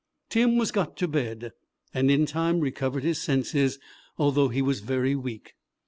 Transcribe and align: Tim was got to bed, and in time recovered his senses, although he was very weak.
Tim 0.29 0.57
was 0.57 0.71
got 0.71 0.97
to 0.97 1.07
bed, 1.07 1.51
and 1.93 2.09
in 2.09 2.25
time 2.25 2.59
recovered 2.59 3.03
his 3.03 3.21
senses, 3.21 3.77
although 4.17 4.47
he 4.47 4.63
was 4.63 4.79
very 4.79 5.15
weak. 5.15 5.53